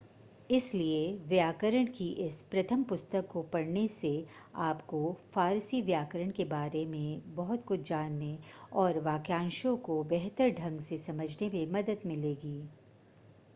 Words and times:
इसलिए 0.49 1.01
व्याकरण 1.27 1.85
की 1.87 2.07
इस 2.19 2.41
प्रथम 2.51 2.83
पुस्तक 2.83 3.27
को 3.27 3.41
पढ़ने 3.53 3.87
से 3.89 4.09
आपको 4.61 5.01
फारसी 5.33 5.81
व्याकरण 5.81 6.31
के 6.31 6.45
बारे 6.47 6.85
में 6.85 7.35
बहुत 7.35 7.65
कुछ 7.65 7.87
जानने 7.89 8.37
और 8.75 8.99
वाक्यांशों 9.01 9.75
को 9.79 10.03
बेहतर 10.05 10.49
ढंग 10.59 10.79
से 10.81 10.97
समझने 10.99 11.49
में 11.49 11.71
मदद 11.73 12.07
मिलेगी 12.07 12.59